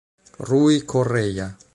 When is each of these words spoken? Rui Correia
Rui 0.49 0.81
Correia 0.81 1.53